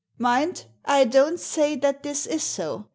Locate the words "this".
2.01-2.25